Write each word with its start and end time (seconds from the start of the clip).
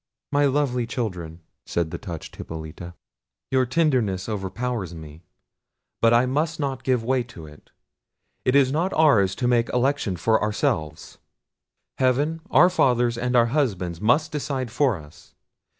"My 0.31 0.45
lovely 0.47 0.87
children," 0.87 1.41
said 1.63 1.91
the 1.91 1.99
touched 1.99 2.35
Hippolita, 2.37 2.95
"your 3.51 3.67
tenderness 3.67 4.27
overpowers 4.27 4.95
me—but 4.95 6.11
I 6.11 6.25
must 6.25 6.59
not 6.59 6.83
give 6.83 7.03
way 7.03 7.21
to 7.25 7.45
it. 7.45 7.69
It 8.43 8.55
is 8.55 8.71
not 8.71 8.93
ours 8.93 9.35
to 9.35 9.47
make 9.47 9.69
election 9.69 10.15
for 10.15 10.41
ourselves: 10.41 11.19
heaven, 11.99 12.41
our 12.49 12.71
fathers, 12.71 13.15
and 13.15 13.35
our 13.35 13.45
husbands 13.53 14.01
must 14.01 14.31
decide 14.31 14.71
for 14.71 14.97
us. 14.97 15.35